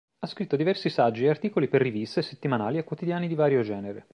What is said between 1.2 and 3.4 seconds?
e articoli per riviste, settimanali e quotidiani di